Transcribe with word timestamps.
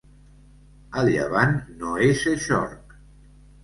El 1.03 1.13
llevant 1.17 1.55
no 1.85 1.95
és 2.09 2.27
eixorc. 2.37 3.01